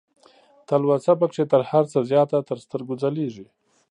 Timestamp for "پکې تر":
1.19-1.61